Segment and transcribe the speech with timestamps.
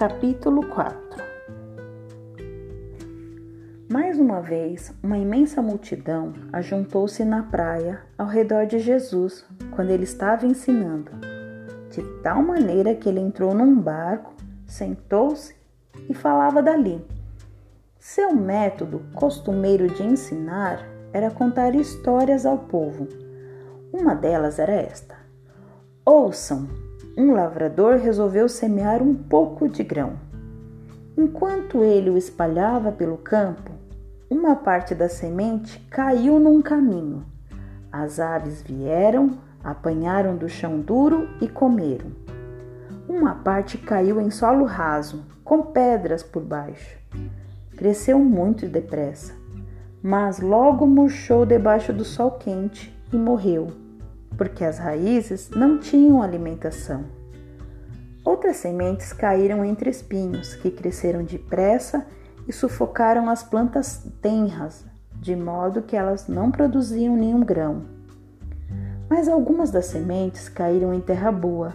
[0.00, 0.98] Capítulo 4
[3.86, 10.04] Mais uma vez, uma imensa multidão ajuntou-se na praia ao redor de Jesus quando ele
[10.04, 11.10] estava ensinando,
[11.90, 14.32] de tal maneira que ele entrou num barco,
[14.66, 15.54] sentou-se
[16.08, 17.04] e falava dali.
[17.98, 23.06] Seu método costumeiro de ensinar era contar histórias ao povo.
[23.92, 25.14] Uma delas era esta:
[26.06, 30.12] Ouçam, um lavrador resolveu semear um pouco de grão.
[31.16, 33.72] Enquanto ele o espalhava pelo campo,
[34.28, 37.24] uma parte da semente caiu num caminho.
[37.90, 42.12] As aves vieram, apanharam do chão duro e comeram.
[43.08, 46.96] Uma parte caiu em solo raso, com pedras por baixo.
[47.76, 49.34] Cresceu muito depressa,
[50.00, 53.79] mas logo murchou debaixo do sol quente e morreu
[54.36, 57.04] porque as raízes não tinham alimentação.
[58.24, 62.06] Outras sementes caíram entre espinhos, que cresceram depressa
[62.46, 64.84] e sufocaram as plantas tenras,
[65.20, 67.84] de modo que elas não produziam nenhum grão.
[69.08, 71.74] Mas algumas das sementes caíram em terra boa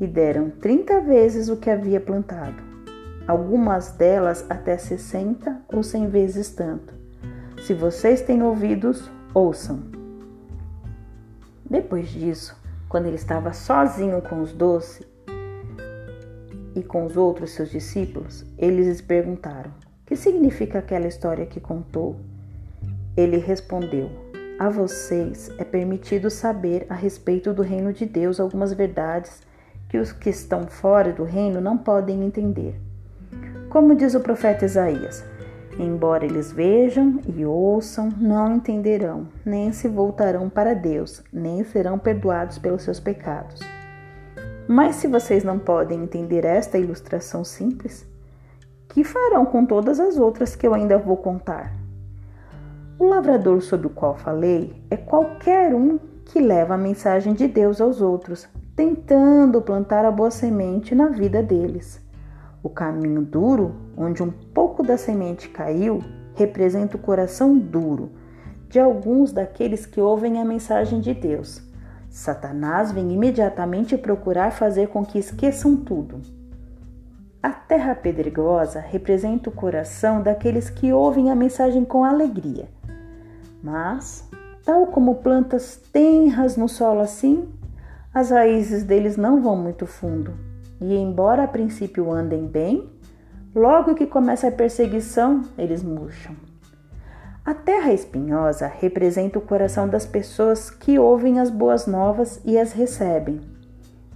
[0.00, 2.62] e deram 30 vezes o que havia plantado,
[3.28, 6.92] algumas delas até 60 ou 100 vezes tanto.
[7.62, 10.01] Se vocês têm ouvidos, ouçam.
[11.72, 12.54] Depois disso,
[12.86, 15.06] quando ele estava sozinho com os doze
[16.76, 19.70] e com os outros seus discípulos, eles lhes perguntaram:
[20.04, 22.16] Que significa aquela história que contou?
[23.16, 24.10] Ele respondeu:
[24.58, 29.40] A vocês é permitido saber a respeito do reino de Deus algumas verdades
[29.88, 32.78] que os que estão fora do reino não podem entender.
[33.70, 35.24] Como diz o profeta Isaías:
[35.78, 42.58] Embora eles vejam e ouçam, não entenderão, nem se voltarão para Deus, nem serão perdoados
[42.58, 43.60] pelos seus pecados.
[44.68, 48.06] Mas se vocês não podem entender esta ilustração simples,
[48.88, 51.72] que farão com todas as outras que eu ainda vou contar?
[52.98, 57.80] O lavrador sobre o qual falei é qualquer um que leva a mensagem de Deus
[57.80, 58.46] aos outros,
[58.76, 62.00] tentando plantar a boa semente na vida deles.
[62.62, 65.98] O caminho duro, onde um pouco da semente caiu,
[66.36, 68.12] representa o coração duro
[68.68, 71.60] de alguns daqueles que ouvem a mensagem de Deus.
[72.08, 76.20] Satanás vem imediatamente procurar fazer com que esqueçam tudo.
[77.42, 82.68] A terra pedregosa representa o coração daqueles que ouvem a mensagem com alegria.
[83.60, 84.28] Mas,
[84.64, 87.48] tal como plantas tenras no solo assim,
[88.14, 90.51] as raízes deles não vão muito fundo
[90.82, 92.90] e, embora a princípio andem bem,
[93.54, 96.34] logo que começa a perseguição, eles murcham.
[97.44, 102.72] A terra espinhosa representa o coração das pessoas que ouvem as boas novas e as
[102.72, 103.40] recebem.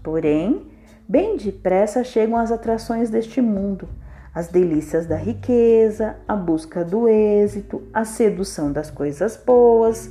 [0.02, 0.66] Porém,
[1.08, 3.88] bem depressa chegam as atrações deste mundo,
[4.34, 10.10] as delícias da riqueza, a busca do êxito, a sedução das coisas boas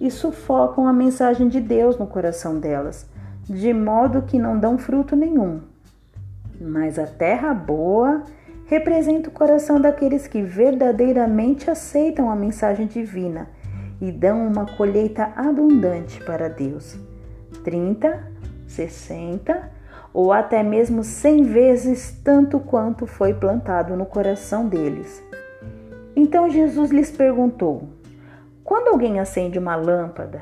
[0.00, 3.06] e sufocam a mensagem de Deus no coração delas,
[3.44, 5.73] de modo que não dão fruto nenhum.
[6.64, 8.24] Mas a terra boa
[8.66, 13.48] representa o coração daqueles que verdadeiramente aceitam a mensagem divina
[14.00, 16.98] e dão uma colheita abundante para Deus.
[17.62, 18.32] 30,
[18.66, 19.70] 60
[20.12, 25.22] ou até mesmo 100 vezes tanto quanto foi plantado no coração deles.
[26.16, 27.88] Então Jesus lhes perguntou:
[28.62, 30.40] Quando alguém acende uma lâmpada,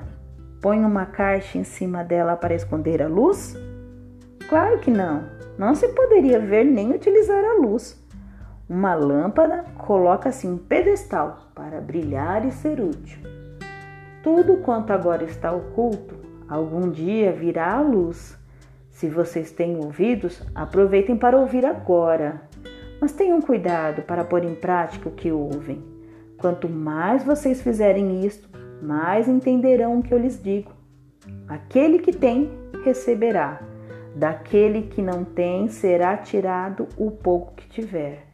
[0.60, 3.56] põe uma caixa em cima dela para esconder a luz?
[4.48, 5.41] Claro que não.
[5.58, 8.00] Não se poderia ver nem utilizar a luz.
[8.68, 13.18] Uma lâmpada coloca-se em pedestal para brilhar e ser útil.
[14.22, 16.14] Tudo quanto agora está oculto,
[16.48, 18.38] algum dia virá à luz.
[18.90, 22.42] Se vocês têm ouvidos, aproveitem para ouvir agora.
[23.00, 25.84] Mas tenham cuidado para pôr em prática o que ouvem.
[26.38, 28.48] Quanto mais vocês fizerem isto,
[28.80, 30.72] mais entenderão o que eu lhes digo.
[31.46, 32.50] Aquele que tem,
[32.84, 33.60] receberá
[34.14, 38.26] Daquele que não tem será tirado o pouco que tiver.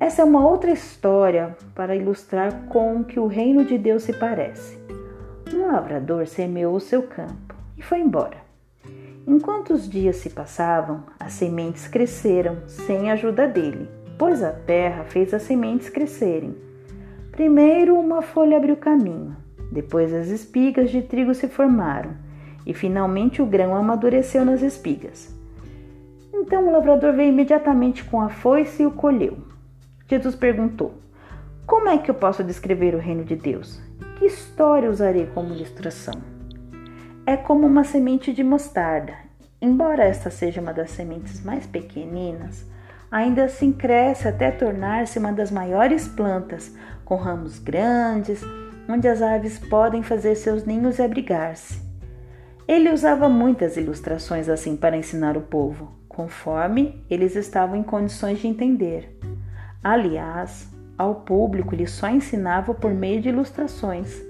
[0.00, 4.78] Essa é uma outra história para ilustrar com que o reino de Deus se parece.
[5.54, 8.38] Um lavrador semeou seu campo e foi embora.
[9.26, 13.88] Enquanto os dias se passavam, as sementes cresceram sem a ajuda dele,
[14.18, 16.56] pois a terra fez as sementes crescerem.
[17.30, 19.36] Primeiro uma folha abriu caminho,
[19.70, 22.29] depois as espigas de trigo se formaram
[22.70, 25.34] e finalmente o grão amadureceu nas espigas.
[26.32, 29.38] Então o lavrador veio imediatamente com a foice e o colheu.
[30.08, 30.94] Jesus perguntou:
[31.66, 33.82] Como é que eu posso descrever o reino de Deus?
[34.16, 36.14] Que história usarei como ilustração?
[37.26, 39.14] É como uma semente de mostarda.
[39.60, 42.64] Embora esta seja uma das sementes mais pequeninas,
[43.10, 46.72] ainda assim cresce até tornar-se uma das maiores plantas,
[47.04, 48.44] com ramos grandes,
[48.88, 51.89] onde as aves podem fazer seus ninhos e abrigar-se.
[52.70, 58.46] Ele usava muitas ilustrações assim para ensinar o povo, conforme eles estavam em condições de
[58.46, 59.18] entender.
[59.82, 64.22] Aliás, ao público ele só ensinava por meio de ilustrações,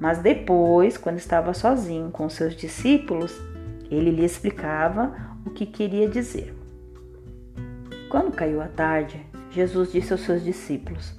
[0.00, 3.40] mas depois, quando estava sozinho com seus discípulos,
[3.88, 5.14] ele lhe explicava
[5.46, 6.52] o que queria dizer.
[8.10, 11.14] Quando caiu a tarde, Jesus disse aos seus discípulos: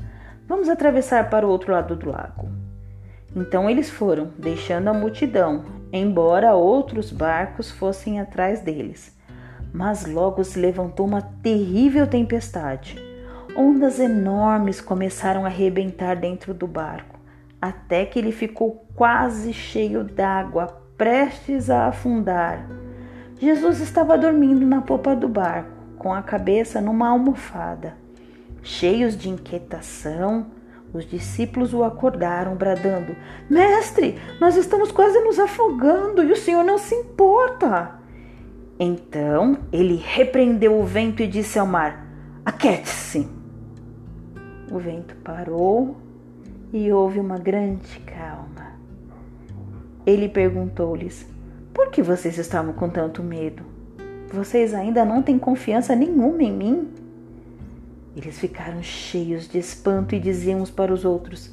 [0.45, 2.49] Vamos atravessar para o outro lado do lago.
[3.33, 9.15] Então eles foram, deixando a multidão, embora outros barcos fossem atrás deles.
[9.73, 13.01] Mas logo se levantou uma terrível tempestade.
[13.55, 17.19] Ondas enormes começaram a arrebentar dentro do barco,
[17.61, 20.67] até que ele ficou quase cheio d'água,
[20.97, 22.67] prestes a afundar.
[23.39, 27.95] Jesus estava dormindo na popa do barco, com a cabeça numa almofada.
[28.63, 30.47] Cheios de inquietação,
[30.93, 33.15] os discípulos o acordaram, bradando:
[33.49, 37.99] Mestre, nós estamos quase nos afogando e o senhor não se importa.
[38.79, 42.05] Então ele repreendeu o vento e disse ao mar:
[42.45, 43.27] Aquete-se.
[44.71, 45.97] O vento parou
[46.71, 48.73] e houve uma grande calma.
[50.05, 51.27] Ele perguntou-lhes:
[51.73, 53.63] Por que vocês estavam com tanto medo?
[54.31, 56.87] Vocês ainda não têm confiança nenhuma em mim?
[58.17, 61.51] Eles ficaram cheios de espanto e diziam uns para os outros: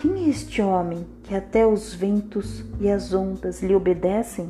[0.00, 4.48] Quem é este homem que até os ventos e as ondas lhe obedecem?